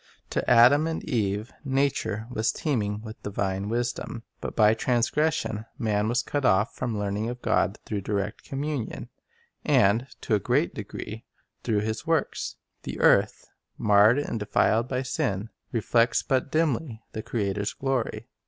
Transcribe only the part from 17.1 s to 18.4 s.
the Creator's glory.